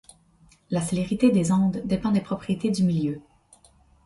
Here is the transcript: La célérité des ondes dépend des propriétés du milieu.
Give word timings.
La 0.71 0.81
célérité 0.81 1.29
des 1.29 1.51
ondes 1.51 1.83
dépend 1.85 2.09
des 2.09 2.21
propriétés 2.21 2.71
du 2.71 2.81
milieu. 2.83 3.21